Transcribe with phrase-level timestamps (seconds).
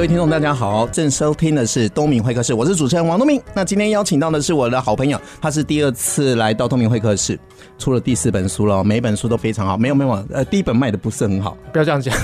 [0.00, 3.38] 各位听众，大家好，正收听的是东明会客室，我是主持人王东明。
[3.52, 7.38] 那今天邀请到的是我的好朋友，他是第二次来到东明会客室，
[7.78, 9.76] 出了第四本书了，每一本书都非常好。
[9.76, 12.16] 没有没有，呃，第一本卖的不是很好，不要这样讲，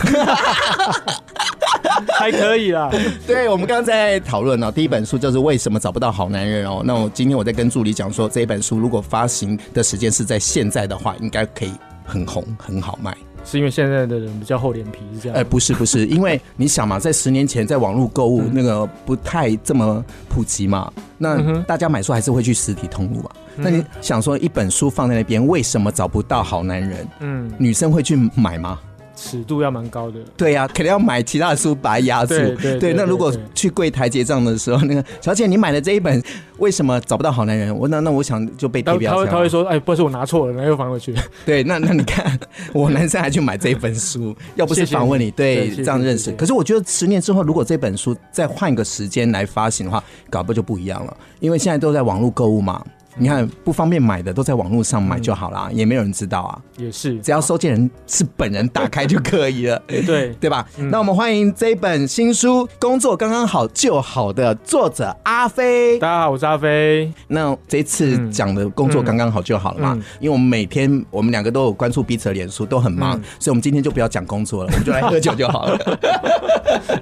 [2.19, 2.91] 还可以啦。
[3.27, 6.81] 对，我们刚刚在讨论呢，第一本书就是为什么找不到好男人哦。
[6.83, 11.73] 那我今天我在跟助理讲说，这一本书如果发行的时间是在现在的话，应该可以
[12.07, 13.15] 很红，很好卖。
[13.47, 15.37] 是因为现在的人比较厚脸皮是这样？
[15.37, 23.31] 哎、欸，不是不是，因为你想嘛，在十年前，在网络购物那个不太这么普及嘛，那大家买书还是会去实体通路嘛。
[23.55, 27.09] 那你想说，一本书放在那边，为什么找不到好男人？
[27.21, 28.79] 嗯，女生会去买吗？
[29.17, 32.35] 尺度要蛮高的，对呀、啊，肯定要买其他的书把它压住。
[32.79, 36.23] 对，那如果去柜台结账的时候，那个小姐，你买的这一本
[36.59, 37.77] 为什么找不到好男人？
[37.77, 39.11] 我那那我想就被贴标签。
[39.11, 41.15] 他会他会说，哎，不是我拿错了，然后又放回去。
[41.45, 42.39] 对， 那那你看，
[42.73, 46.31] 我男生还去买这一本书， 要不是访问你，对，这样认识。
[46.33, 51.17] 可是我觉得十年之后，如果这本书再换一个时间来发行的话，搞不就不一样了？
[51.41, 52.85] 因为现在都在网络购物嘛。
[53.19, 56.61] 你看不方便买的都在网络上买就好啦，嗯、也没有人知道啊。
[56.77, 59.83] 也是，只要收件人是本人打开就可以了。
[59.89, 60.69] 对 对吧？
[60.77, 65.99] 嗯、那我们欢迎这一本新书《工作刚刚好就好》的作者阿飞。
[65.99, 67.11] 大家好，我是阿飞。
[67.29, 69.99] 那这次讲的工作刚刚好就好了嘛？
[70.21, 75.99] 因为我们每天我们两个都有关注彼此的脸书，都很忙，嗯、所以我们今天就不要讲工作了，我们就来喝酒就好了。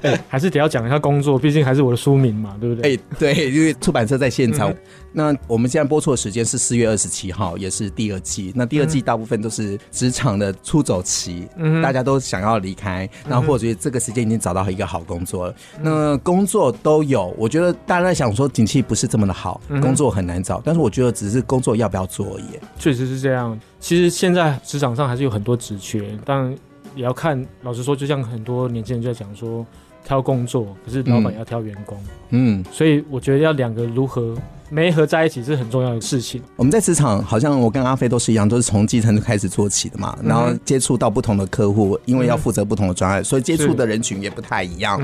[0.02, 2.92] 欸、 还是得要讲一下工作，毕竟还是我的书名嘛，对不对？
[2.92, 4.72] 哎、欸，对，因为出版社在现场。
[5.14, 8.52] 嗯、那我们现在播出的时间是四月二十七号，也是第二季。
[8.54, 15.54] 那第二季大部分都是职场的出走期，嗯、大家都想要离开，然后或者这个时间已经找到一个好工作了。
[15.78, 20.60] 嗯、那工作都有，我觉得大家在想说景气不是这么的好，工作很难找。
[20.64, 22.46] 但是我觉得只是工作要不要做而已。
[22.78, 23.58] 确实是这样。
[23.80, 26.54] 其实现在职场上还是有很多职缺，但
[26.94, 27.44] 也要看。
[27.62, 29.64] 老实说，就像很多年轻人就在讲说。
[30.06, 31.98] 挑工作，可是老板要挑员工，
[32.28, 34.36] 嗯，所以我觉得要两个如何
[34.74, 36.42] 媒合在一起是很重要的事情。
[36.56, 45.00] 我们在职场，好像我跟阿飞都是一样，都是从基层开始做起的嘛，然后接触到不同的客户，因为要负责不同的专案，所以接触的人群也不太一样。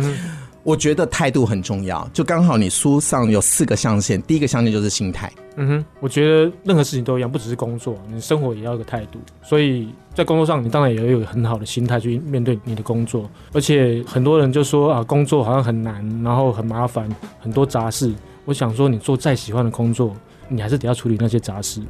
[0.64, 5.32] 我觉得态度很重要，就刚好你书上有四个象限，第一个象限就是心态。
[5.54, 9.20] 嗯哼，我觉得任何事情都一样，不只是工作，你生活也要有个态度。
[9.40, 13.30] 所以在工作上，你当然也要有很好的心态去面对你的工作。
[13.52, 17.08] 而且很多人就说啊，工作好像很难，然后很麻烦，
[17.38, 18.12] 很多杂事。
[18.50, 20.12] 我想说，你做再喜欢的工作，
[20.48, 21.80] 你还是得要处理那些杂事，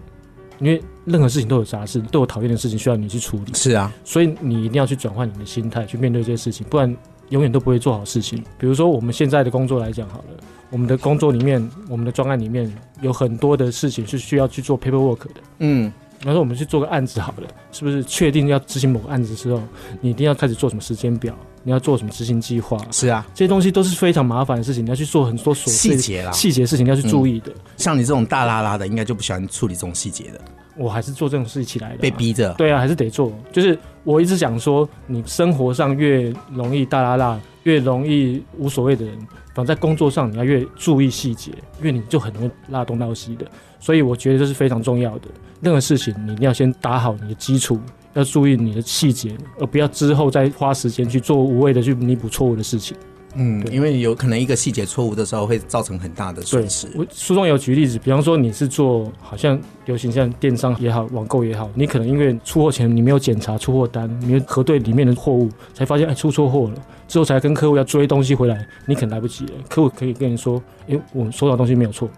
[0.59, 3.55] 因为任何事情都有杂事，都有讨厌的事情需要你去处理。
[3.55, 6.95] 是啊，所以你一定要去转换你的心态去面对这些事情，不然。
[7.31, 8.43] 永远都不会做好事情。
[8.59, 12.69] 比如说，我们现在的工作来讲好了，我们的工作里面，我们的专案里面
[13.03, 15.35] 有很多的事情是需要去做 paperwork 的。
[15.61, 19.61] 嗯，比方说我们去做个案子好了，是不是确定要执行某个案子的时候，
[20.01, 21.35] 你一定要开始做什么时间表？
[21.63, 22.79] 你要做什么执行计划？
[22.91, 27.53] 是啊，这些东西都是非常麻烦的事情，你要去做很多琐细节啦，细节事情要去注意的。
[27.77, 30.41] 像你这种大拉拉的，应该就不喜欢处理这种细节的。
[30.77, 32.55] 我还是做这种事情起来的，被逼着。
[32.55, 33.33] 对啊，还是得做。
[33.51, 37.41] 就是我一直讲说，你生活上越容易大拉拉。
[37.65, 39.15] 越容易无所谓的人，
[39.55, 43.45] 反正在工作上你要越注意细节，因为你就很容易拉东拉西的。
[43.81, 45.29] 所以我觉得这是非常重要的。
[45.61, 47.81] 任何事情你一定要先打好你的基础，
[48.15, 52.97] 要注意你的细节，而不要之后再花时间去做无谓的去弥补错误的事情。
[53.37, 56.89] 嗯，对因为有可能一个细节错误的时候会造成很大的损失。
[56.97, 66.75] 我书中有举例子，比方说你是做好像流行像电商也好，网购也好，你可能因为出货前你没有检查出货单，你没有核对里面的货物，才发现哎出错货了，
[67.07, 69.53] 之后才跟客户要追东西回来，你可能来不及了。
[69.69, 72.11] 客户可以跟你说，哎，我收到东西没有错。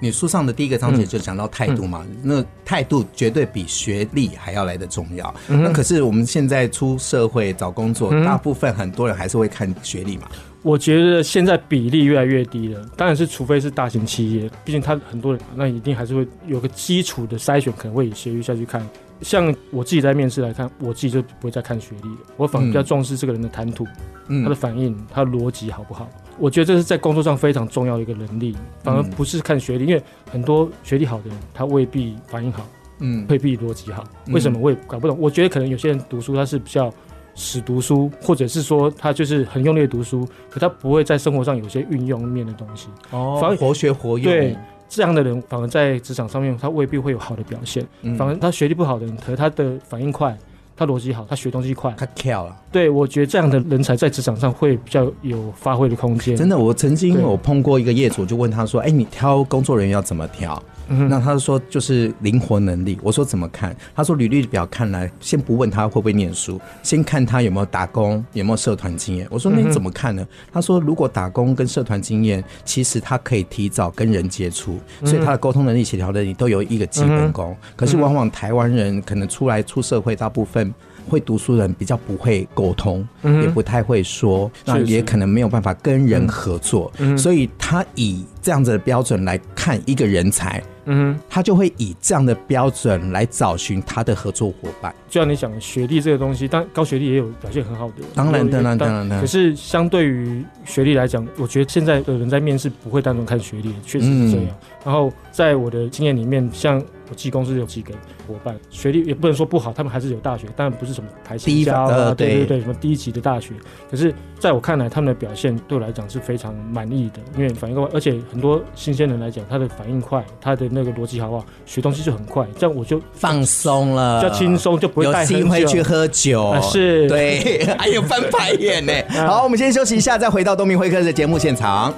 [0.00, 5.32] 你书上的第一个章节就讲到态度嘛，那态度绝对比学历还要来得重要。
[5.48, 10.28] 嗯、那可是我们现在出社会找工作，嗯、大部分很多人还是会看学历嘛。
[10.62, 18.86] 我觉得现在比例越来越低了，当然是除非是大型企业，毕竟他很多人，那一定还是会有个基础的筛选，可能会以学历下去看。
[19.20, 23.86] 像我自己在面试来看，我自己就不会再看学历了，我反而比较重视这个人的谈吐，
[24.28, 26.08] 嗯、他的反应，他的逻辑好不好？
[26.38, 32.66] 我觉得这是在工作上非常重要的一个能力，反而不是看学历，因为很多学历好的人，他未必反应好，
[33.00, 34.04] 嗯，未必逻辑好。
[34.28, 35.16] 为什么我也搞不懂？
[35.20, 36.92] 我觉得可能有些人读书他是比较。
[37.36, 42.88] 死读书，或者是说他就是很用力的读书，可他不会在生活上有些运用面的东西。
[43.12, 44.30] 哦，反而活学活用。
[44.30, 44.54] 对，
[44.90, 50.36] 这样的人反而在职场上面他未必会有好的表现，嗯反而他学历不好的人，可是他的反应快，
[50.76, 51.94] 他逻辑好，他学东西快。
[51.96, 52.56] 他跳了。
[52.72, 56.36] 对，我觉得这样的人才在职场上会比较有发挥的空间。
[56.36, 60.60] 真的，我曾经对有碰过一个业主，就问他说：“哎、你挑工作人员要怎么挑？”
[60.90, 62.98] 嗯那他说就是灵活能力。
[63.02, 63.74] 我说怎么看？
[63.94, 69.26] 他说履历表看来，先不问他会不会念书，先看他有没有打工，有没有社团经验。
[69.30, 70.26] 我说那你怎么看呢？
[70.52, 77.56] 他说如果打工跟社团经验，其实他可以提早跟人接触，所以他的沟通能力、协调能力都有一个基本功。
[77.76, 80.74] 可是往往台湾人可能出来出社会，大部分。
[81.08, 94.94] 会读书人比较不会沟通，也不太会说，那也可能没有办法跟人合作，所以他以这样子的标准来看一个人才，嗯，他就会以这样的标准来找寻他的合作伙伴。
[95.08, 99.20] 就像你讲学历这个东西，但高学历也有表现很好的，当然，当然，当然。
[99.20, 104.46] 可是相对于学历来讲，我觉得现在的人在面试不会单纯看学历，确实是这样。
[104.84, 107.92] 然后在我的经验里面，像我记公司有几个
[108.30, 113.54] 伙伴，学历也不能说不好，他们还是有大学，但不是什么台清交啊，对对对，什么低级的大学。
[113.90, 128.92] 可是在我看来，他们的表现对我来讲是非常满意的，因为反应快，而且很多新鲜人来讲，他的反应快，他的那个逻辑好不好，学东西就很快，这样我就放松了，比较轻松，就不会带很久，有机会去喝酒，啊、是，对， 还有翻白眼呢。
[129.26, 131.92] 好，我们先休息一下，再回到东明会客的节目现场。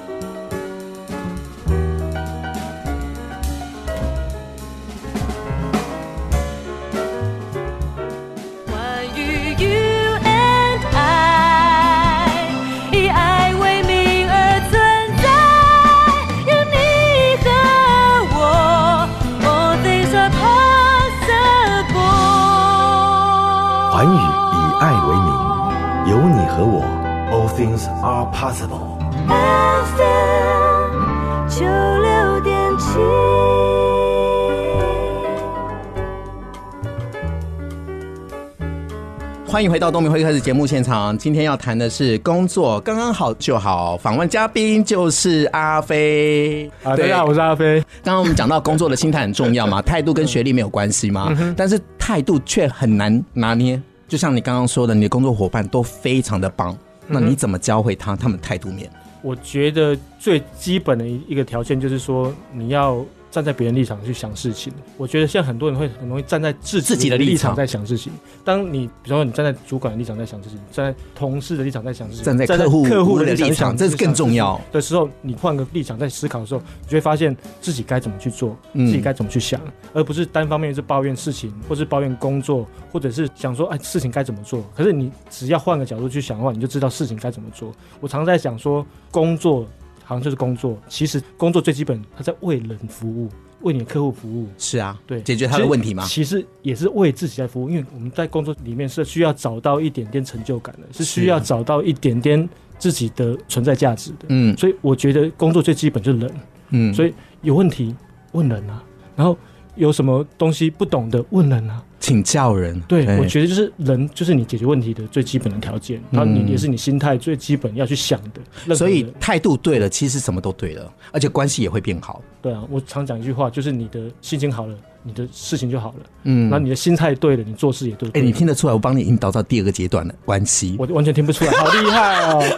[39.62, 41.16] 欢迎回到东明会客室节目现场。
[41.16, 46.68] 今天要谈的是工作刚刚好就好，访问嘉宾就是阿飞。
[46.82, 47.78] 啊，对啊，我是阿飞。
[48.02, 53.80] 刚刚我们讲到工作的心态很重要嘛，态度跟学历没有关系嘛，但是态度却很难拿捏。
[54.08, 56.76] 就像你刚刚说的，你的工作伙伴都非常的棒，
[57.06, 58.90] 那你怎么教会他他们态度面？
[59.22, 62.96] 我觉得最基本的一个条件就是说，你要
[63.32, 64.70] 站在别人立场去想事情。
[64.98, 68.12] 我觉得现在很多人会很容易站在自自己的立场在想事情。
[68.44, 79.58] 当你比如说你站在主管的立场在想事情，站在同事的立场在想事情，站在客户客户的立场，这是更重要的时候，你换个立场在思考的时候，你就会发现自己该怎么去做，自己该怎么去想，
[79.94, 84.62] 而不是单方面是抱怨事情，或是抱怨工作，或者是想说哎事情该怎么做。
[84.76, 87.72] 可是你只要换个角度去想的话，你就知道事情该怎么做。
[87.98, 89.66] 我常在想说，工作
[90.12, 93.28] 好像就是工作，其实工作最基本，他在为人服务。
[93.62, 96.04] 为你的客户服务是啊，对，解决他的问题吗？
[96.04, 104.26] 其实也是为自己在服务，因为我们在工作里面是需要找到一点点成就感的，是需要找到一点点自己的存在价值的。
[104.30, 106.34] 嗯，所以我觉得工作最基本就是人。
[106.70, 107.94] 嗯，所以有问题
[108.32, 108.82] 问人啊，
[109.14, 109.38] 然后
[109.76, 111.80] 有什么东西不懂的问人啊。
[112.02, 118.74] 请教人，对，我觉得就是人，就是你解决问题的最基本的条件，然后你也是你心态最基本要去想的。
[118.74, 122.20] 所以态度对了，其实什么都对了，而且关系也会变好。
[122.42, 125.96] 对啊，我常讲一句话，就是你的心情好了，你的事情就好了。
[126.24, 128.08] 嗯，那你的心态对了，你做事也对。
[128.14, 128.72] 哎，你听得出来？
[128.72, 130.76] 我帮你引导到第二个阶段了，关系。
[130.78, 132.42] 我完全听不出来，好厉害哦！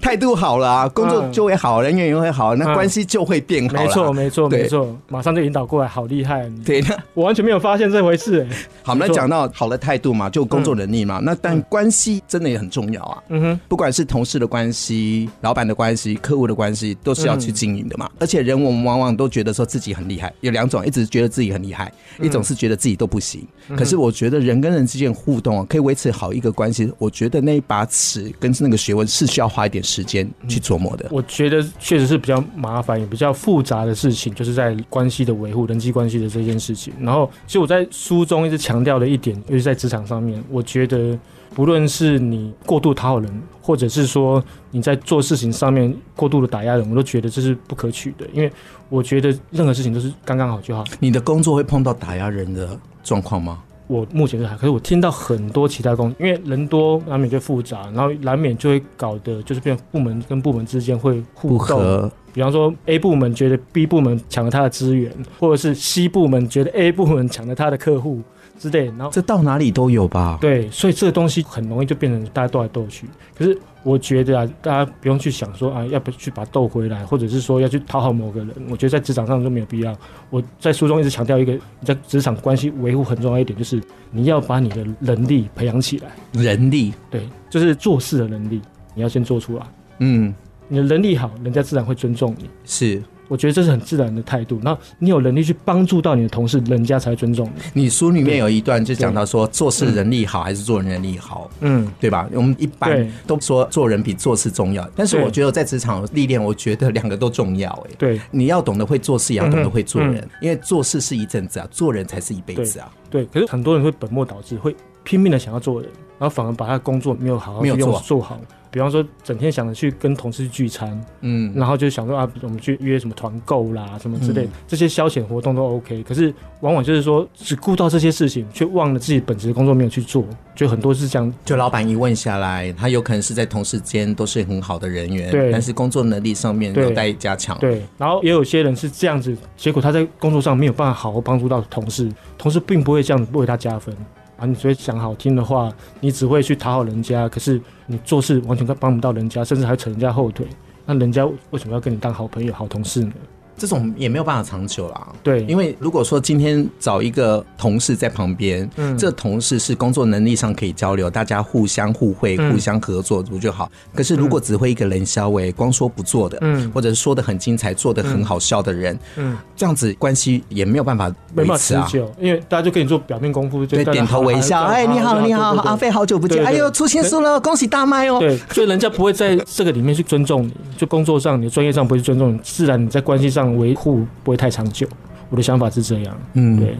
[0.00, 3.74] 态度好了啊，工作就会好，人缘也会好，那关系就会变好。
[3.74, 6.50] 没错，没错，没错，马上就引导过来，好厉害！
[6.64, 6.82] 对，
[7.14, 8.46] 我完全没有发现这回事。
[8.82, 11.20] 好，我们讲到好的态度嘛，就工作能力嘛。
[11.22, 13.22] 那但关系真的也很重要啊。
[13.28, 18.08] 嗯哼，不管是同事的关系、老板的关系、客户的关系，都是要去经营的嘛。
[18.18, 23.46] 而且人我们往往都觉得说自己很厉害，有两种，一直觉得自己很厉害，一种是觉得自己都不行。
[23.76, 31.06] 可是我觉得人跟人之间互动啊可以维持好一个关系，我觉得那一把尺跟那个学问是需要花一点时间去琢磨的。
[31.10, 36.92] 我觉得确实是比较麻烦也比较复杂的事情，就是在关系的维护、人际关系的这件事情。
[37.00, 41.18] 然后，其实我在书中一直强调的一点，尤其在职场上面，我觉得
[41.54, 48.26] 不论是你过度讨好人，或者是说你在做事情上面过度的打压人，我都觉得这是不可取的。
[48.32, 48.50] 因为
[48.88, 50.84] 我觉得任何事情都是刚刚好就好。
[51.00, 53.62] 你的工作会碰到打压人的状况吗？
[53.88, 62.10] 我目前是还，可是我听到很多其他工，因为人多难免就复杂，然后难免就会搞得就是变部门跟部门之间会互动。
[62.32, 68.22] 比方说 A 部门觉得 B 部门抢了他的资源，或者是 C 部门觉得 A 部门抢了他的客户，
[68.60, 70.36] 之类，然后这到哪里都有吧？
[70.38, 73.06] 对，所以这个东西很容易就变成大家斗来斗去。
[73.34, 78.54] 可是我觉得啊，大家不用去想说啊，要不去把它斗回来，或者是说要去讨好某个人。
[78.68, 79.96] 我觉得在职场上都没有必要。
[80.28, 86.10] 我在书中一直强调一个，你在职场关系维护很重要一点，就是你要把你的能力培养起来。
[86.32, 88.60] 能力，对，就是做事的能力，
[88.94, 89.64] 你要先做出来。
[90.00, 90.34] 嗯，
[90.68, 92.50] 你的能力好，人家自然会尊重你。
[92.66, 93.02] 是。
[93.30, 97.84] 我觉得这是很自然的态度，那你有能力去帮助到你的同事，人家才尊重你。
[97.84, 102.28] 你书里面有一段就讲到说，做事能力好还是做人能力好，嗯，对吧？
[102.34, 107.70] 我们一般都说做人比做事重要，但是我觉得在职场历练，我觉得两个都重要。
[107.88, 112.92] 哎，对，你要懂得会做事，也要懂得会做人，因为做事是一阵子啊，做人才是一辈子啊。
[113.08, 118.40] 对，可是很多人会本末倒置，会拼命的想要做人，然后反而把他的工作没有好好用做好。
[118.70, 126.02] 比方说，整天想着去跟同事聚餐，嗯，然后就想说啊，我们去约什么团购啦，什么之类，这些消遣活动都 OK。
[126.04, 130.24] 可是往往就是说，只顾到这些事情，却忘了自己本职的工作没有去做，
[130.54, 131.34] 就很多是这样。
[131.44, 137.58] 就老板一问下来，他有可能是在同事间都是很好的人员，对，但是工作能力上面有待加强。
[137.58, 142.08] 对，然后也有些人是这样子，结果他在工作上没有办法好好帮助到同事，
[142.38, 143.92] 同事并不会这样子为他加分。
[144.40, 145.70] 啊，你只会讲好听的话，
[146.00, 150.46] 你只会去讨好人家，可是你做事完全帮不到人家，甚至还扯人家后腿，
[150.86, 153.12] 那人家为什么要跟你当好朋友、好同事呢？
[153.60, 155.08] 这种也没有办法长久啦。
[155.22, 163.70] 对，因为如果说今天找一个同事在旁边，嗯，这同事是工作能力上可以交流，大家互相互惠、互相合作不就好？
[163.94, 171.86] 可是如果只会一个人消委，光说不做的，嗯，或者是说的很精彩、做的很好笑的人，嗯，这样子关系也没有办法维持啊。
[172.18, 178.18] 因为大家就跟你做表面功夫，对，点头微笑，哎，你好，你好，阿飞，好久不见，哎呦，出新书了，恭喜大卖哦。
[178.18, 184.06] 对，所以人家不会在这个里面去尊重你，就工作上、你的专业上不会去尊重你，自然你在关系上维护。
[184.22, 184.86] 不会太长久，
[185.28, 186.20] 我的想法是这样。
[186.34, 186.76] 嗯，对，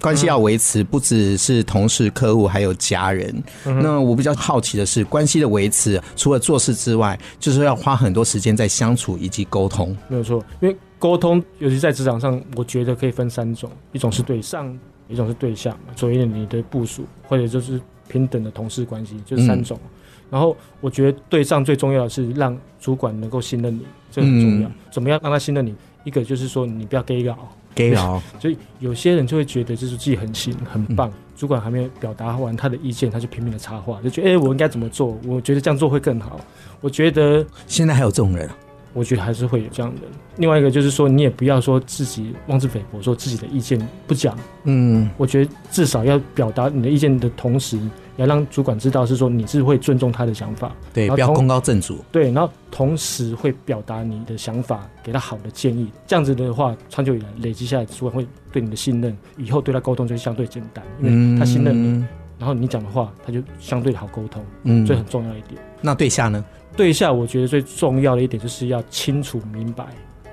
[0.00, 3.42] 关系要维持，不只是同事、客户，还有家人。
[3.66, 9.96] 嗯、那我比较好奇的是，关系的维持，除了做事之外，就是要花很多时间在相处以及沟通。
[10.08, 19.78] 没有错，因为沟通，尤其在职场上，我觉得可以分三种：一种是对上，一种是对下，所谓你的部署，或者就是平等的同事关系，就是三种。
[19.82, 19.90] 嗯、
[20.30, 24.68] 然后，我觉得对上最重要的是让主管能够信任你，这很重要。
[24.68, 25.74] 嗯、怎么样让他信任你？
[26.04, 27.36] 一个就是说，你不要 gay 搞
[27.74, 35.18] ，gay 搞， 所以有些人就会觉得就是自己很行很棒，嗯、主管还没有表达完他的意见，他就拼命的插话，就觉得哎、欸，我应该怎么做？
[35.26, 36.40] 我觉得这样做会更好。
[36.80, 38.48] 我觉得现在还有这种人，
[38.94, 40.10] 我觉得还是会有这样的人。
[40.36, 44.36] 另外一个就是说，你也不要说自己妄自菲薄，说自己的意见不讲。
[44.64, 47.78] 嗯，我觉得至少要表达你的意见的同时。
[48.16, 51.98] 要让主管知道是说你是会尊重他的想法，对，不要功高震主。
[52.12, 55.90] 对，然后同时会表达你的想法，给他好的建议。
[56.06, 64.44] 这样子的话，长久以来累积下来，主管会对你的信任，以后对他沟通就会相对简单，因为他信任你，嗯、然后你讲的话他就相对好沟通。
[64.64, 65.60] 嗯，这很重要一点。
[65.80, 66.44] 那对下呢？
[66.76, 69.86] 对下，我觉得最重要的一点就是要清楚明白，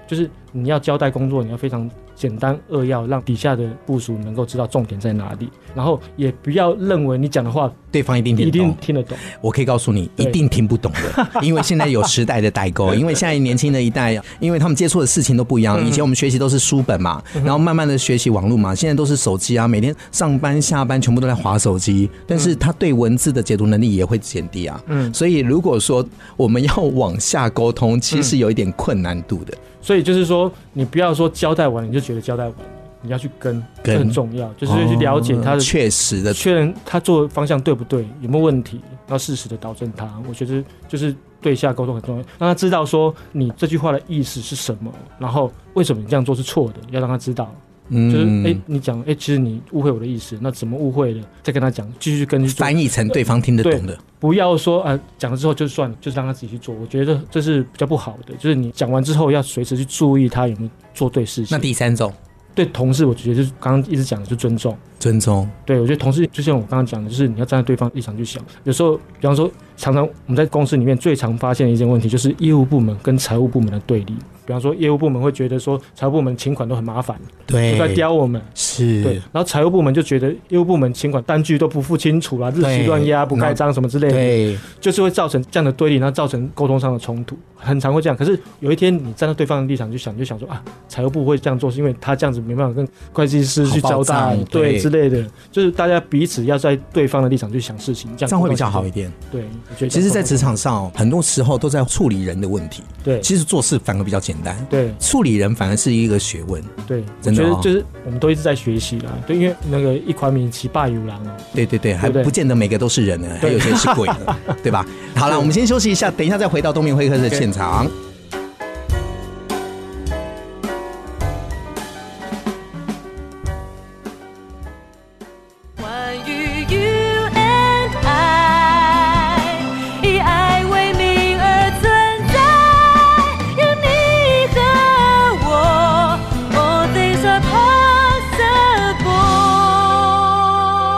[0.05, 1.89] 就是你要交代工作，你要非常。
[2.17, 9.15] 简单扼要，让底下的部署能够知道重点在哪里，然后也不要认为你讲的话对方一定听一定听得懂。
[9.39, 12.91] 我可以告诉你，一定听不懂的， 因为现在有时代的代沟。
[12.97, 15.85] 因为现在年轻的一代，因为他们接触的事情都不一样。
[15.85, 24.83] 以前我们学习都是书本嘛，然后慢慢的学习网络嘛，现在都是手机啊，每天上班下班全部都在划手机，但是他对文字的解读能力也会减低啊。
[24.87, 26.03] 嗯，所以如果说
[26.35, 29.53] 我们要往下沟通，其实有一点困难度的。
[29.81, 32.59] 所以就是说，你不要说交代完你就觉得交代完了，
[33.01, 40.11] 你要去跟，跟这很重要，就是去了解他的确实的确认他做方向对不对，有没有问题，要适时的导正他。
[40.27, 47.53] 我觉得就是对下沟通很重要，让他知道说你这句话的意思是什么，然后为什么你这样做是错的，要让他知道。
[47.89, 51.21] 嗯，就是哎、欸，你讲哎、欸，其实你误会我的意思，那怎么误会的？
[51.41, 56.75] 再跟他讲，继续跟翻译成对方听得懂的，不要说啊，讲了之后就算了，就是让他自己去做。
[56.75, 61.55] 我觉得这是比较不好的，就是你讲完之后要随时去注意他有没有做对事情。
[61.55, 62.11] 那第三种，
[62.53, 65.47] 对同事，我觉得就是刚刚一直讲的，就尊重，尊重。
[65.65, 68.43] 对，我觉得同事就像我刚刚讲的，就是你要站在对方立场去想。
[68.63, 74.15] 有时候，比方说，常常我们在公司里面最常发现的一件问题，就是业务部门跟财务部门的对立。
[74.47, 79.15] 比方说，业务部门会觉得说，财务部门请款都很麻烦，对，都在刁我们，是，对。
[79.31, 88.15] 然后财务部门就觉得业务部门请款单据都不付清楚啦，日期乱压、不盖章什么之类的，对，就是会造成这样的对立，然后造成沟通上的冲突，很常会这样。
[88.15, 99.11] 可是有一天你站在对方的立场去想，就想说啊，财务部会这样做，是因为他这样子没办法跟会计师去交代，对之类类的，就是大家彼此要在对方的立场去想事情，这样这样会比较好一点。
[99.31, 102.83] 对，我觉得其实，在职场上，很多时候都在处理人的问题。
[103.03, 104.55] 对，其实做事反而比较简单。
[104.69, 106.61] 对，处理人反而是一个学问。
[106.87, 109.11] 对，真的、哦，我觉得就是我们都一直在学习啦。
[109.25, 111.31] 对，因为那个一款米奇霸有狼哦。
[111.53, 114.85] 对对对，还不见得每个都是人呢，还有些是鬼的， 对吧？
[115.15, 117.85] 好了，我们先休息一下，等一下再回到东明会客的现场。
[117.85, 118.06] Okay.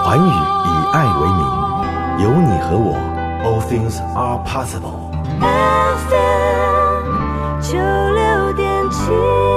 [0.10, 1.46] 寰宇以爱为名，
[2.24, 2.98] 有你和我
[3.44, 5.12] ，All things are possible。
[7.62, 9.49] 九六点七。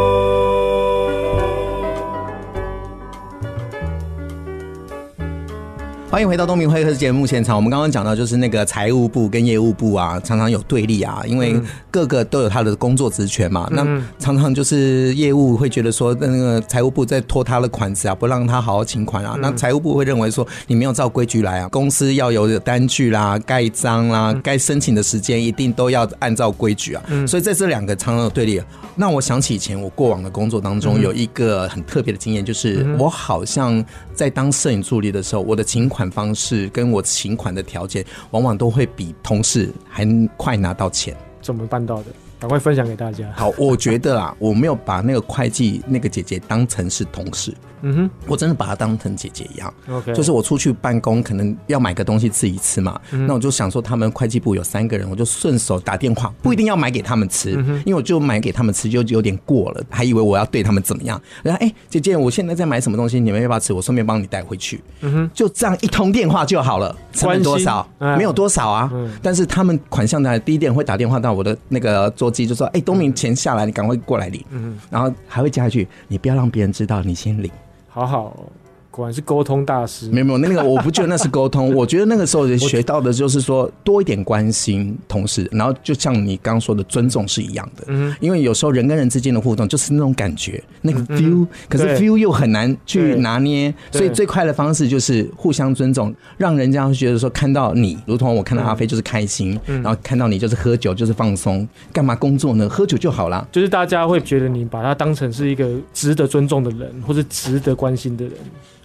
[6.13, 7.57] 欢迎回到东明会客节目现场。
[7.57, 11.59] 我们刚刚讲到，就是那个财务部跟业务部啊，常常有对立啊，因为
[11.91, 13.67] 各个都有他的工作职权嘛。
[13.73, 13.83] 那
[14.19, 19.39] 常常就是业务会觉得说，那个财务部在拖他的款子啊，不让他好好请款啊。
[19.41, 27.03] 那财务部会认为说，你没有照规矩来啊，公司要有单据啦、盖章啦、该申请的时间一定都要按照规矩啊。
[27.27, 28.61] 所以在这两个常常有对立。
[28.95, 33.83] 那我想起以前我过往的工作当中，有一个很特别的经验，就是我好像
[34.15, 36.13] 在当摄影助理的时候，我的请款。
[36.13, 40.07] 方式跟我请款的条件，往往都会比同事还
[40.37, 41.17] 快拿到钱。
[41.41, 42.07] 怎么办到的？
[42.39, 43.33] 赶快分享给大家。
[43.35, 47.55] 好，我觉得啊，我没有把那个会计那个姐姐当成是同事。
[47.83, 49.73] 嗯哼，我真的把她当成姐姐一样。
[49.89, 53.01] OK，就是我出去办公，可能要买个东西自己吃嘛。
[53.11, 61.21] 嗯、那我就想说，他们会计部有三个人，我就顺手打电话，不一定要买给他们吃，嗯、因为我就买给他们吃就有点过了，还以为我要对他们怎么样。
[61.43, 63.73] 然后，哎，姐姐，我现在在买什么东西，你们要不要吃？
[63.73, 64.81] 我顺便帮你带回去。
[65.01, 67.87] 嗯哼，就这样一通电话就好了，成本多少？
[67.99, 68.91] 没有多少啊。
[68.93, 77.51] 嗯、但是他们款项的第一点会打电话到我的那个座机，就说：“哎，东明钱下来，你赶快过来领。”嗯，然后还会加一句：“你不要让别人知道，你先领。”
[77.93, 78.62] 好好。
[78.93, 102.69] 果然是沟通大师，没有没有，那个我不觉得那是沟通， 我觉得那个时候学到的就是说多一点关心同事，然后就像你刚刚说的尊重是一样的，嗯，因为有时候人跟人之间的互动就是那种感觉，那个 feel，可是 feel 又很难去拿捏，所以最快的方式就是互相尊重，让人家会觉得说看到你，如同我看到阿飞就是开心，然后看到你就是喝酒就是放松，干嘛工作呢？
[102.69, 108.35] 喝酒就好了，就是大家会觉得你把他当成是一个值得尊重的人，或者值得关心的人。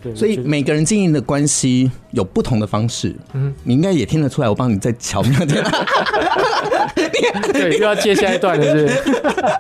[0.02, 5.64] 对，所以每个人经营的关系有不同的方式，嗯，你应该也听得出来，我帮你再巧妙点。
[7.54, 8.88] 对，又要接下一段了是，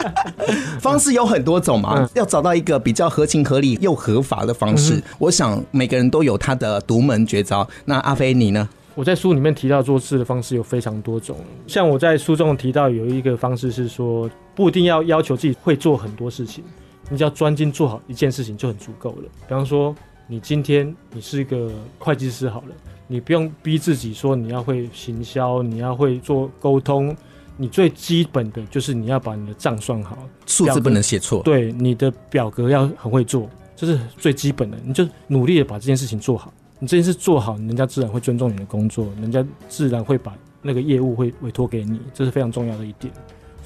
[0.79, 4.95] 方式有很多种嘛，嗯、要找到一个比较合情合理又合法的方式。
[4.95, 7.67] 嗯、我想每个人都有他的独门绝招。
[7.85, 8.67] 那阿飞你呢？
[8.93, 16.63] 我在书里面提到做事的方式有非常多种，像我在书中提到有一个方式是说，不一定要要求自己会做很多事情，
[17.09, 19.23] 你只要专心做好一件事情就很足够了。
[19.47, 19.95] 比方说。
[20.29, 22.75] 你今天你是一个会计师好了，
[23.07, 27.15] 你不用逼自己说你要会行销，你要会做沟通，
[27.55, 31.41] 你最基本的就是你要把你的账算好，数字不能写错。
[31.43, 34.77] 对，你的表格要很会做，这是最基本的。
[34.83, 43.13] 你就努力的把这件事情做好，你这件事做好，人家自然会尊重你的工作，人家自然会把那个业务会委托给你，这是非常重要的一点。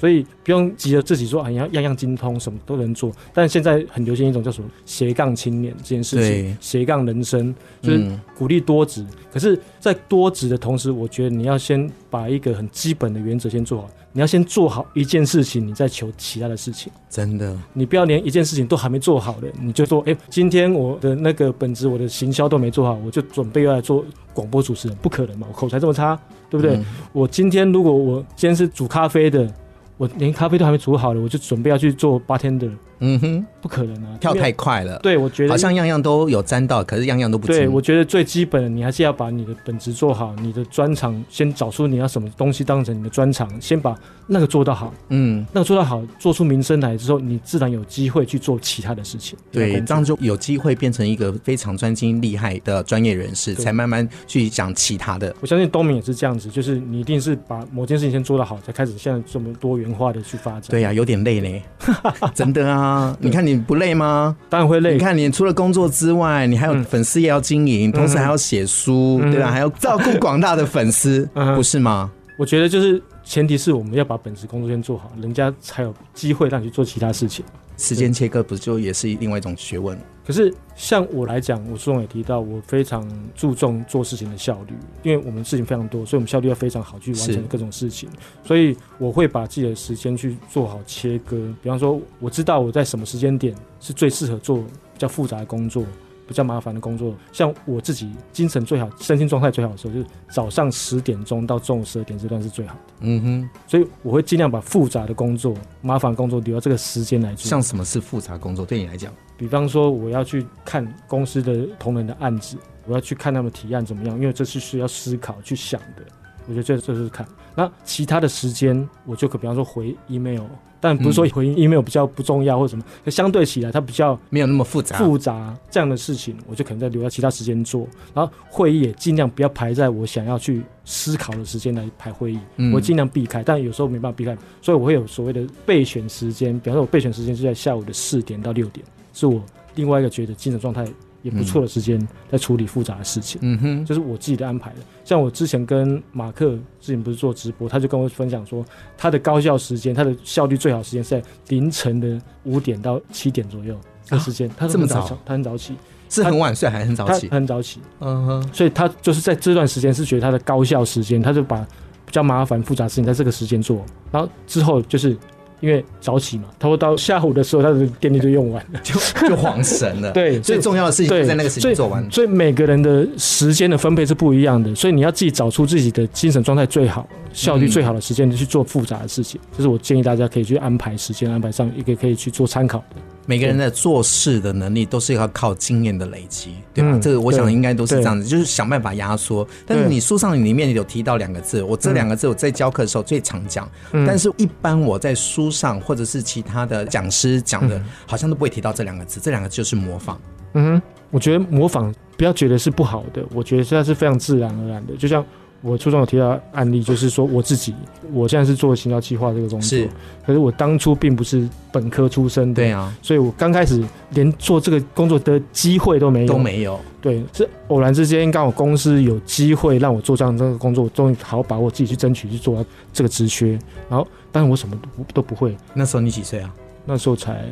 [0.02, 3.12] 所以不用急着自己说啊，你要样样精通，什么都能做。
[3.32, 9.06] 但现在很流行一种叫什么斜杠青年这件事情，斜杠人生，就是鼓励多职。
[9.32, 13.88] 可是，在多职的同时，我觉得你要先把一个很基本的原则先做好。
[14.10, 16.92] 你要先做好一件事情，你再求其他的事情。
[17.08, 26.18] 真的，你不要连一件事情都还没做好的，你就说，哎、欸，今天我的那个本职，我的行销都没做好，我就准备要来做广播主持人，不可能嘛，我口才这么差，
[26.50, 26.74] 对不对？
[26.74, 29.48] 嗯、我今天如果我今天是煮咖啡的。
[29.96, 32.68] 我连咖啡都还没煮好了，我就准备要去做八天的。
[33.04, 34.96] 嗯哼，不可能啊，跳太快了。
[35.02, 37.48] 对，我觉得好像样样都有沾到，可是样样都不。
[37.48, 43.92] 对，我觉得最基本的，你还是要把你的本职做好，你的专长先找出你要什么东西当成你的专长，先把
[44.28, 44.94] 那个做到好。
[45.08, 49.36] 嗯，那个做到好，做出名声来之后，你自然有机会去做其他的事情。
[49.50, 55.34] 对，这样就有机会变成一个非常专精厉害的专业人士，才慢慢去讲其他的。
[55.40, 60.62] 我相信东明也是这样子，就是你一定是把某件事情先做到好，才开始现在这么多元化的去发展。
[60.68, 61.62] 对呀，有点累嘞，
[62.32, 62.91] 真的啊。
[63.20, 64.36] 你看你不累吗？
[64.48, 64.92] 当然会累。
[64.94, 69.50] 你看你除了工作之外，你还有粉丝也要经营，嗯、同时还要写书，嗯、对吧？
[69.50, 72.10] 还要照顾广大的粉丝， 嗯、不是吗？
[72.38, 77.44] 我觉得就是前提是我们要把本职工作先做好，人家才有机会让你去做其他事情。
[77.82, 79.98] 时间切割不就也是另外一种学问？
[80.24, 88.08] 可是像我来讲，我书中也提到，我非常注重做事情的效率，因为我们事情非常多，所以我们效率要非常好去完成各种事情。
[88.44, 91.36] 所以我会把自己的时间去做好切割。
[91.60, 95.84] 比方说，我知道我在什么时间点是最适合做比较复杂的工作。
[96.32, 102.80] 比较麻烦的工作，像我自己精神最好、身心状态最好的时候，就是早上十点钟到中午十二点这段是最好的。
[103.00, 107.46] 嗯哼，所以我会尽量把复杂的工作、麻烦工作留到这个时间来做。
[107.46, 108.64] 像什么是复杂工作？
[108.64, 116.02] 对你来讲，比方说我要去看公司的同仁的案子，我要去看他们提案怎么样，因为这是需要思考去想的。
[116.48, 117.26] 我觉得这这是看。
[117.54, 120.44] 那其他的时间，我就可比方说回 email。
[120.82, 127.86] 但不是说回 email 比较不重要或者什么，可相对起来它比较没有那么复杂复杂这样的事情，我就可能在留在其他时间做。
[128.12, 132.38] 然后会议也尽量不要排在我想要去思考的时间来排会议，
[132.74, 133.44] 我尽量避开。
[133.44, 136.58] 但有时候没办法避开，所以我会有所谓的备选时间。
[136.58, 139.40] 比方说，我备选时间是在下午的四点到六点，是我
[139.76, 140.84] 另外一个觉得精神状态
[141.22, 141.98] 也不错的时间，
[142.30, 143.40] 在处理复杂的事情。
[143.42, 144.76] 嗯哼，就是我自己的安排的。
[145.04, 148.64] 像我之前跟马克之前不是做直播，他就跟我分享说，
[148.96, 154.50] 他的高效时间，他的效率最好时间是在凌晨的五点到七点左右的时间。
[154.56, 155.74] 他这么早，他很早起，
[156.08, 157.28] 是很晚睡还是很早起？
[157.28, 157.80] 他很早起。
[158.00, 161.58] 嗯哼，所以他就是在这段时间是觉得他的高效时间，他就把
[162.04, 165.16] 比较麻烦复杂事情在这个时间做，然后之后就是。
[165.62, 168.94] 因为早起嘛，他会到下午的时候，他的电力就用完了，就
[169.28, 170.10] 就黄神了。
[170.12, 172.04] 对，最重要的事情就在那个时间做完。
[172.10, 179.40] 所以每个人的时间的分配是不一样的，所以你要自己找出自己的精神状态最好、效率最好的时间去做复杂的事情。
[179.52, 182.96] 这、嗯就是我建议大家可以去安排时间，安排上一个可以去做参考的。
[183.26, 186.90] 每个人的做事的能力都是要靠经验的累积，对吧？
[186.94, 189.46] 嗯、这个我想应该都是这样子，就是想办法压缩。
[189.66, 199.20] 但是你书上里面有提到两个字，我这两个字我在教课的时候最常讲，嗯、但是一般我在书上或者是其他的讲师讲的，好像都不会提到这两个字。
[199.20, 200.20] 这两个字就是模仿。
[200.54, 205.24] 嗯哼，我觉得模仿不要觉得是不好的，我觉得现在是非常自然而然的，就像。
[205.62, 207.72] 我初中有提到案例，就是说我自己，
[208.12, 209.88] 我现在是做行销企划这个工作，是，
[210.26, 225.56] 可是我当初并不是本科出身的，对啊，所以我刚开始连做这个工作的机会都没有，都没有，对，是偶然之间刚好公司有机会让我做这样这个工作，我终于好好把握自己去争取去做这个职缺，然后，但是我什么都不都不会。
[225.74, 226.52] 那时候你几岁啊？
[226.84, 227.44] 那时候才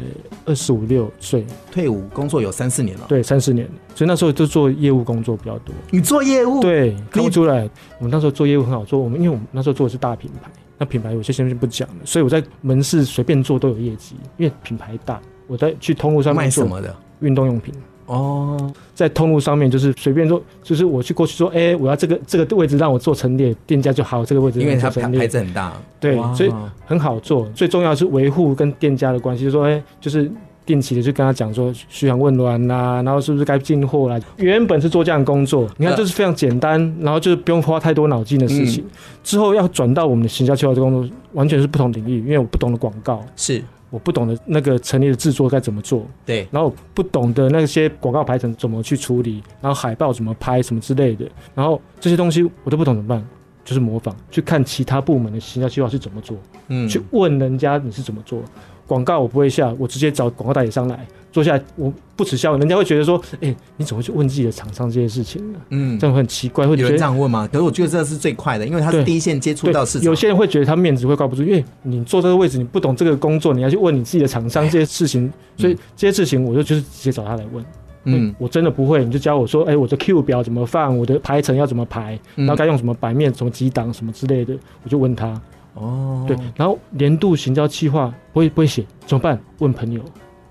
[0.45, 3.07] 二十五六岁，退伍工作有三四年了。
[3.09, 5.75] 对，三四年，所以那时候就做业务工作比较多。
[5.91, 6.61] 你做业务？
[6.61, 7.69] 对，看不出来。
[7.99, 15.21] 我们那时候做业务很好做，我们因为我们那时候做的是大品牌，那品牌有些先不讲了，所以我在门市随便做都有业绩，因为品牌大。
[15.47, 16.97] 我在去通路上面做卖什么的？
[17.21, 17.75] 运动用品。
[18.11, 26.53] 哦，在通路上面就是随便说，就是我去过去说，哎、欸，我要这个这个位置让我做陈列，店家就好这个位置，因为它牌子很大，对，所以
[26.85, 27.49] 很好做。
[27.55, 30.29] 最重要的是维护跟店家的关系，就是说，哎、欸，就是
[30.67, 34.19] 定期的去跟他讲说嘘寒问暖呐，然后是不是该进货啦。
[34.39, 38.83] 原本是做这样的工作，你看就是非常简单，然后就是不用花太多脑筋的事情。
[38.83, 38.91] 嗯、
[39.23, 43.63] 之后要转到我们的行销策划这工作，完全是不同领域，因为我不懂的广告是。
[43.91, 53.25] 我不懂得那个陈列的制作该怎么做，对，然后不懂得那些广告排程怎么去处理，然后海报怎么拍什么之类的，然后这些东西我都不懂怎么办？
[53.63, 56.37] 就是模仿，去看其他部门的行销计划是怎么做，
[56.69, 58.43] 嗯，去问人家你是怎么做。
[58.87, 65.59] 广告我不会下，我直接找广告代理商来坐下来，我不耻笑，人家会觉得说，哎、欸，你怎么会去问自己的厂商这些事情呢？
[65.71, 67.49] 嗯，这样会很奇怪，会觉得有人这样问吗？
[67.53, 70.05] 可是我觉得这是最快的，因为他是第一线接触到市场。
[70.05, 77.65] 有些人会觉得他面子会挂不住，因为你坐这个位置，你不懂这个工作，你要去问你自己的厂商这些事情，所以这些事情我就就是直接找他来问。
[78.05, 85.39] 嗯，我真的不会，你就教我说，哎、欸，我的 Q 表怎么放，我的排程要怎么排，然后该用什么版面、什么几档、什么之类的，我就问他。
[85.75, 89.39] 哦，对，然后年度行销计划不会不会写怎么办？
[89.59, 90.03] 问朋友，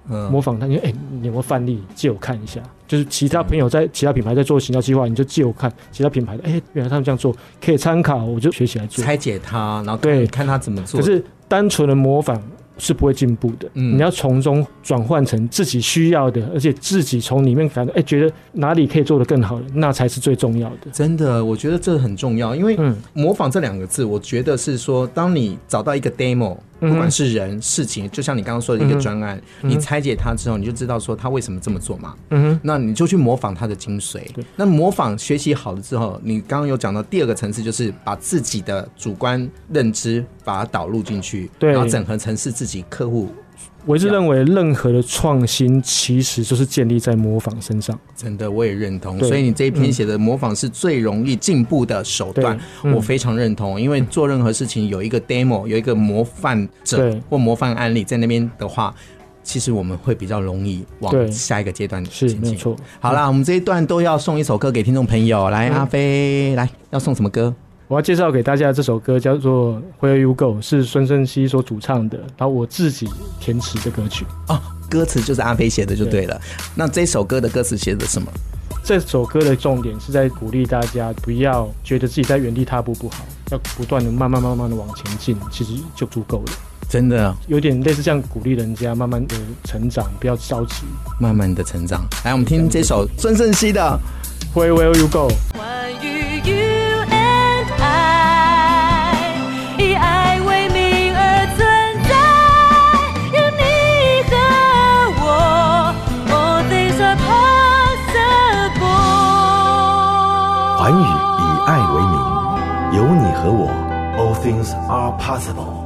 [0.09, 2.59] 嗯，模仿他，你说哎，你有没有范例借我看一下？
[2.87, 10.99] 就是其他朋友在其他品牌在做行销计划，你就借我看其他品牌的，哎，原来他们这样做可以参考，我就学起来做，拆解它，然后对，看他怎么做。
[10.99, 12.41] 可是单纯的模仿。
[12.81, 20.89] 是不会进步的，嗯，你要从中转换成自己需要的，而且自己从里面感觉，哎，觉得哪里可以做得更好的，那才是最重要的。
[20.93, 22.79] 真的，我觉得这很重要，因为
[23.11, 26.55] 模仿这两个字，我觉得是说，当你找到一个 demo。
[26.79, 32.15] 不管是人事情，就像你刚刚说的一个专案，嗯、你拆解它之后，你就知道说他为什么这么做嘛。
[32.29, 34.21] 嗯哼，那你就去模仿他的精髓。
[34.55, 43.29] 那模仿学习好了之后，你刚刚有讲到第二个层次，就是把自己的主观认知把它导入进去，然后整合成是自己客户
[43.89, 47.99] 我一直认为，任何的创新其实就是建立在模仿身上。
[48.15, 49.17] 真的，我也认同。
[49.17, 53.81] 所以你这一篇写的模仿是最容易进步的手段，嗯我非常认同。
[53.81, 58.93] 因为做任何事情有一个 demo，有一个模范者或模范案例在那边的话，
[59.41, 62.51] 其实我们会比较容易往下一个阶段是前进。
[62.51, 62.75] 没错。
[62.99, 65.49] 好啦，我们这一段都要送一首歌给听众朋友。
[65.49, 67.51] 来，嗯阿飞，来要送什么歌？
[67.89, 74.27] 我要介绍给大家这首歌叫做《Where You Go》，是孙盛熙所主唱的，然后我自己填词的歌曲。
[74.47, 76.39] 哦，歌词就是阿飞写的就对了。
[76.75, 78.31] 那这首歌的歌词写的什么？
[78.83, 86.51] 这首歌的重点是在鼓励大家不要觉得自己在原地踏步不好，要不断的慢慢慢慢的往前进，其实就足够了。
[86.87, 90.83] 真的，有点类似像鼓励人家慢慢的成长，不要着急。
[91.19, 92.05] 慢慢的成长。
[92.23, 93.99] 来，我们听这首孙盛熙的。
[94.53, 95.31] Where Will You Go？
[113.15, 113.69] 你和我
[114.17, 115.85] ，All things are possible。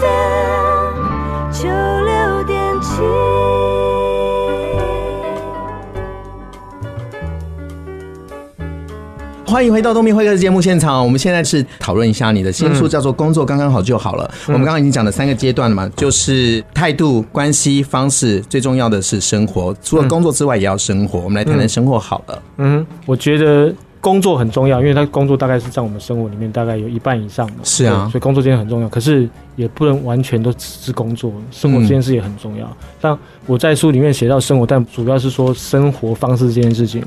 [0.00, 3.02] FM 九六点七。
[9.46, 11.02] 欢迎回到东明会客的节目现场。
[11.02, 14.28] 我们现在是讨论一下你的新书，叫做《工作刚刚好就好了》。
[14.52, 19.74] 我们刚刚已经讲了三个阶段了嘛，就是态度、关系、方式，最重要的是生活。
[19.82, 21.20] 除了工作之外，也要生活。
[21.20, 22.42] 我们来谈谈生活好了。
[22.58, 27.58] 嗯，我觉得工作很重要，因为他工作大概是占我们生活里面大概有一半以上嘛。
[27.64, 28.88] 是啊所以工作这件很重要。
[28.88, 32.76] 可是也不能完全都只是工作，生活这件事也很重要。
[33.02, 37.02] 像我在书里面写到生活，但主要是说生活方式这件事情。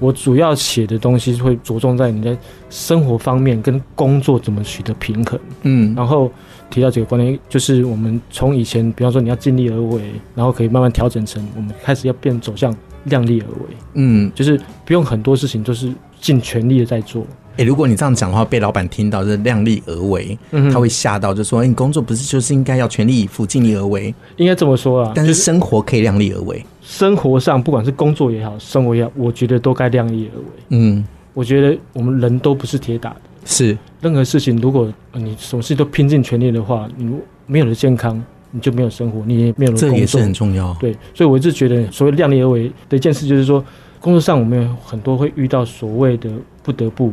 [0.00, 2.36] 我主要写的东西会着重在你在
[2.68, 5.38] 生活方面跟工作怎么取得平衡。
[5.62, 6.30] 嗯，然后
[6.68, 10.02] 提到几个观念，就是我们从以前，比方说你要尽力而为，
[10.34, 15.90] 然后可以慢慢调整成我们开始要变走向量力而为，嗯，就是不用很多事情都是
[16.24, 17.22] 尽全力的在做。
[17.58, 24.12] 哎、如果你这样讲的话，被老板听到就是量力而为，嗯他会吓到，就说：“哎、你工作不是就是应该要全力以赴、尽力而为？
[24.38, 26.64] 应该这么说啊，但是生活可以量力而为。
[26.82, 30.46] 生活上不管是工作也好，生活也好，我觉得都该量力而为。
[30.70, 37.08] 嗯，我觉得我们人都不是铁打的，是，任何事情如果呃你什么事都拼尽全力的话，你
[37.46, 39.90] 没有了健康，你就没有生活，你也没有了工作。
[39.90, 40.76] 这也是很重要。
[40.80, 43.64] 对，所以我一直觉得，所谓量力而为的一件事，就是说，
[44.04, 46.30] 工作上我们有很多会遇到所谓的
[46.62, 47.10] 不得不，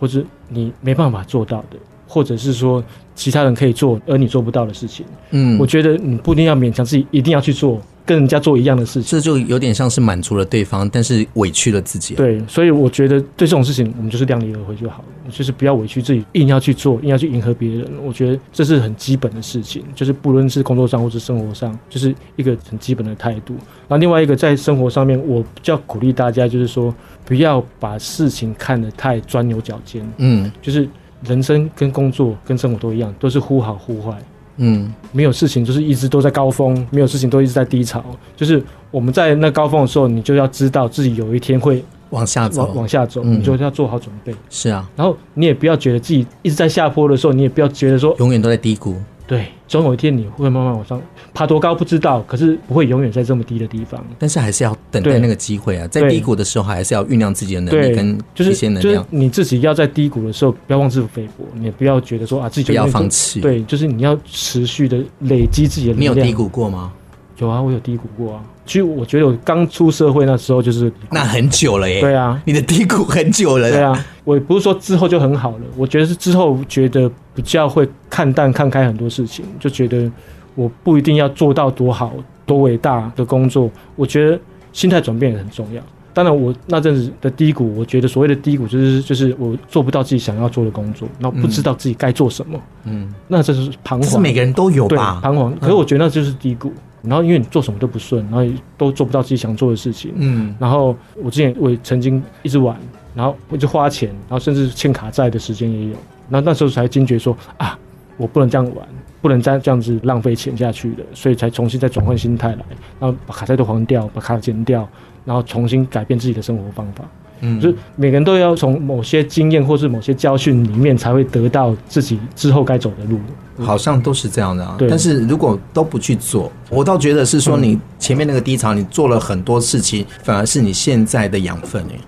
[0.00, 1.76] 或者你没办法做到的，
[2.08, 2.82] 或者是说
[3.14, 5.06] 其他人可以做而你做不到的事情。
[5.30, 9.10] 嗯，我觉得你不一定要勉强自己一定要去做，跟人家做一样的事情。
[9.10, 17.86] 这就有点像是满足了对方，但是委屈了自己。，对，所以我觉得对这种事情，我们就是量力而为就好了，就是不要委屈自己，硬要去做，硬要去迎合别人。
[18.02, 23.54] 我觉得这是很基本的事情，就是不论是工作上或是生活上，就是一个很基本的态度。
[23.88, 30.88] 然后另外一个在生活上面，我比较鼓励大家，就是说不要把事情看得太钻牛角尖，嗯就是
[31.24, 34.16] 人生跟工作跟生活都一样，都是忽好忽坏。
[34.56, 38.04] 嗯，没有事情就是一直都在高峰，没有事情都一直在低潮。
[38.36, 44.34] 就是我们在那高峰的时候，你就要知道自己有一天会往下走，往往下走，嗯你就要做好准备。
[44.50, 48.96] 是啊，然后你也不要觉得自己一直在下坡的时候，你也不要觉得说，永远都在低谷。
[49.26, 51.00] 对，总有一天你会慢慢往上
[51.32, 54.04] 爬多高不知道，可是不会永远在这么低的地方。
[54.18, 66.14] 但是还是要等待那个机会啊，在低谷的时候，还是要酝酿自己的能力跟就是一些能就是量，你自己要在低谷的时候，不要妄自菲薄，你也不要觉得说啊自己就不要放弃。，对，就是你要持续的累积自己的力量。
[66.14, 66.92] 你有低谷过吗？
[67.38, 68.44] 有啊，我有低谷过啊。
[68.64, 72.00] 其实我觉得我刚出社会那时候就是那很久了耶。
[72.00, 73.68] 对啊，你的低谷很久了。
[73.68, 80.10] 对，啊，我也不是说之后就很好了，我觉得是之后觉得比较会看淡、看开很多事情，就觉得
[80.54, 82.12] 我不一定要做到多好、
[82.44, 84.38] 多伟大的工作，我觉得
[84.72, 85.82] 心态转变也很重要。
[86.14, 94.02] 当然，我那阵子的低谷，我觉得所谓的低谷就是就是我做不到自己想要做的工作，然后不知道自己该做什么，嗯，那这是彷徨。
[94.02, 95.20] 是每个人都有对吧？
[95.22, 96.70] 彷徨，可是我觉得那就是低谷。
[97.00, 98.44] 然后因为你做什么都不顺，然后
[98.78, 102.76] 都做不到自己想做的事情，嗯，然后我之前我也曾经一直玩，
[103.14, 105.96] 然后我就花钱，然后甚至欠卡债的时间也有。
[106.32, 107.78] 然后那时候才惊觉说啊，
[108.16, 108.88] 我不能这样玩，
[109.20, 112.64] 不能再这样子浪费钱下去了，所以才重新再转换心态来，
[112.98, 114.88] 然后把卡债都还掉，把卡减掉，
[115.26, 117.04] 然后重新改变自己的生活方法。
[117.44, 123.18] 嗯就是每个人都要从某些经验或是某些教训里面，才会得到自己之后该走的路。
[123.58, 124.76] 好像都是这样的啊。
[124.78, 131.98] 对但是如果都不去做，我倒觉得是说嗯你前面那个低潮，你做了很多事情，反而是你现在的养分哎。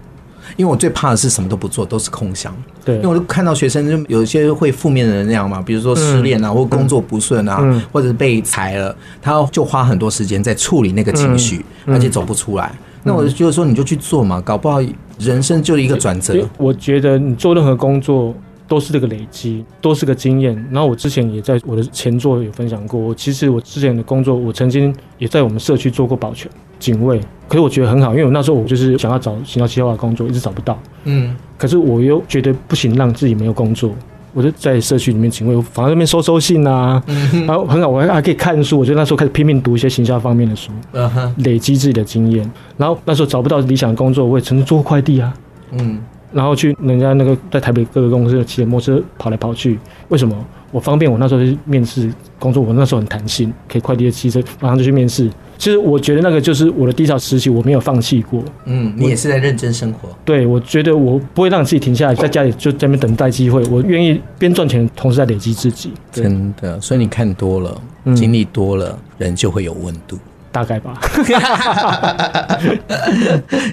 [0.57, 2.55] 因为我最怕的是什么都不做，都是空想。
[2.85, 12.71] 对，因为我就看到学生就有一些会负面的能量嘛，比如说失恋啊，嗯、或工作不顺啊，嗯、或者是被裁了，他就花很多时间在处理那个情绪，嗯、而且走不出来。
[12.75, 14.81] 嗯、那我就觉得说，你就去做嘛，搞不好
[15.19, 16.35] 人生就一个转折。
[16.57, 18.35] 我觉得你做任何工作。
[18.67, 20.57] 都是这个累积，都是个经验。
[20.73, 27.21] 然后我之前也在我的前作有分享过，我其实我之前的工作，我曾经也在我们社区做过保全、警卫。
[27.55, 30.77] 可是我觉得很好，因为我那时候我就是想要找行销企划的工作，一直找不到。
[31.05, 31.37] 嗯。
[31.57, 33.93] 可是我又觉得不行，让自己没有工作，
[34.33, 38.81] 我就在社区里面警卫，反正那边收收信啊，嗯、哼然后很好，我还还可以看书。
[38.81, 42.51] 我就那时候开始拼命读一些行销方面的书，嗯、哼累积自己的经验。
[42.77, 45.33] 然后那时候找不到理想的工作，我也曾经做过快递啊。
[45.71, 46.01] 嗯。
[46.33, 50.37] 然后去人家那个在台北各个公司骑着摩托车跑来跑去，为什么？
[50.73, 55.31] 我方便，我那时候去面试工作，我那时候很弹性，可以快递的骑车马上就去面试。
[55.57, 58.43] 其实我觉得那个就是我的低潮时期，我没有放弃过。
[58.65, 60.09] 嗯，你也是在认真生活。
[60.25, 63.63] 对，我觉得我不会让自己停下来，在家里就在那边等待机会。
[63.71, 65.93] 我愿意边赚钱，同时在累积自己。
[66.13, 67.81] 真的，所以你看多了，
[68.15, 70.19] 经历多了，嗯、人就会有温度。
[70.53, 71.01] 大概吧，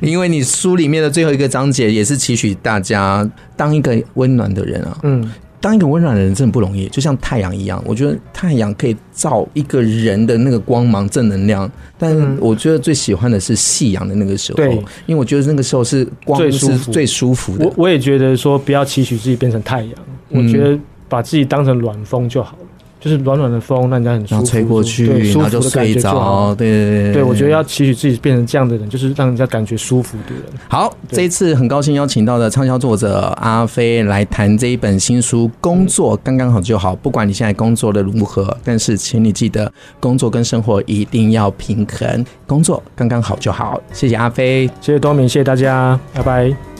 [0.01, 4.97] 因为你书里面的最后一个章节也是期许大家当一个温暖的人啊。
[5.03, 7.81] 嗯，当一个温暖的人真的不容易，就像太阳一样。
[7.85, 14.57] 我觉得太阳可以照一个人的那个光芒、正能量，但我觉得最喜欢的是夕阳的那个时候。
[14.57, 14.73] 对，
[15.05, 17.65] 因为我觉得那个时候是光是最舒服的。
[17.65, 19.93] 我我也觉得说不要期许自己变成太阳，
[20.29, 22.60] 我觉得把自己当成暖风就好了。
[23.01, 26.53] 就是暖暖的风，让人家很舒服，吹过去，对，然后就睡着。
[26.53, 30.43] 对对对，对我觉得要期许自己变成这样的人，就是让人家感觉舒服的人。
[30.69, 36.93] 好，这一次很高兴邀请到的畅销作者阿飞来谈这一本新书《工作刚刚好就好》。
[36.95, 43.81] 不管你现在工作的如何，但是请你记得，工作跟生活一定要平衡，工作刚刚好就好。
[43.91, 46.70] 谢谢阿飞，谢谢多明，谢谢大家，拜拜。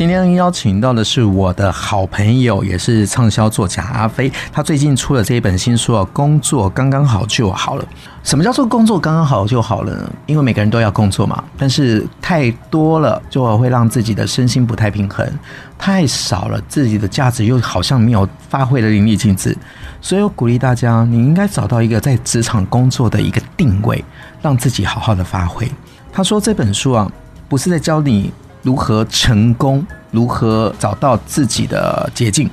[0.00, 4.32] 今天邀请到的是我的好朋友，也是畅销作家阿飞。
[4.50, 7.84] 他最近出了这一本新书啊，工作刚刚好就好了。
[8.22, 10.10] 什么叫做工作刚刚好就好了呢？
[10.24, 15.28] 因为每个人都要工作嘛，但是太多了就会让自己的身心不太平衡；
[15.76, 19.54] 太少了，自己的价值又好像没有发挥的淋漓尽致。
[20.00, 24.02] 所以我鼓励大家，你应该找到一个在职场工作的一个定位，
[24.40, 25.70] 让自己好好的发挥。
[26.10, 27.12] 他说这本书啊，
[27.50, 28.32] 不是在教你。
[28.62, 29.84] 如何成功？
[30.10, 32.48] 如何找到自己的捷径？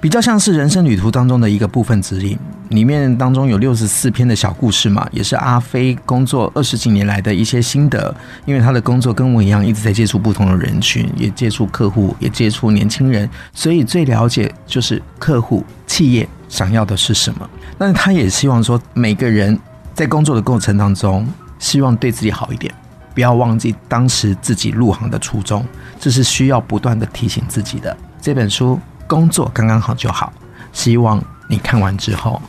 [0.00, 2.36] 比较像是人生旅途当中的一个部分指引。
[2.70, 8.12] 里面当中有六十四篇的小故事嘛，也是阿飞工作二十几年来的一些心得。
[8.46, 17.48] 因为他的工作跟我一样，一直在接触不同的人群，也接触客户，也接触年轻人，所以最了解就是客户、企业想要的是什么。
[17.76, 19.56] 那他也希望说，每个人
[19.94, 22.74] 在工作的过程当中，希望对自己好一点。
[23.14, 25.64] 不要忘记当时自己入行的初衷，
[25.98, 27.96] 这是需要不断的提醒自己的。
[28.20, 30.32] 这本书工作刚刚好就好，
[30.72, 32.40] 希望你看完之后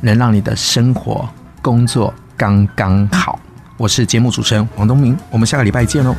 [0.00, 1.28] 能让你的生活
[1.60, 3.38] 工作刚刚好。
[3.76, 6.14] 我是节目主持人王东明，我们下个礼拜见喽。